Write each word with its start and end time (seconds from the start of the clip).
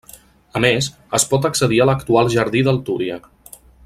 A 0.59 0.61
més, 0.63 0.87
es 1.19 1.25
pot 1.33 1.45
accedir 1.51 1.81
a 1.85 1.87
l'actual 1.91 2.31
jardí 2.37 2.65
del 2.69 2.81
Túria. 2.89 3.21